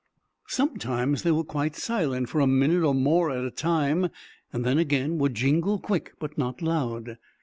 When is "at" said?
3.29-3.45